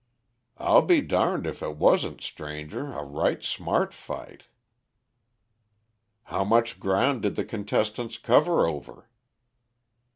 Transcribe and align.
'I'll 0.57 0.81
be 0.81 0.99
darned 1.01 1.45
if 1.45 1.61
it 1.61 1.77
wasn't 1.77 2.21
stranger, 2.21 2.91
a 2.91 3.03
right 3.03 3.43
smart 3.43 3.93
fight'. 3.93 4.45
'How 6.23 6.43
much 6.43 6.79
ground 6.79 7.21
did 7.21 7.35
the 7.35 7.45
contestants 7.45 8.17
cover 8.17 8.65
over? 8.65 9.07